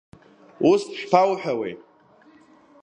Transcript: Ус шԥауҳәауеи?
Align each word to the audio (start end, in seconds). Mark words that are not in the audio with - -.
Ус 0.71 0.81
шԥауҳәауеи? 0.99 1.73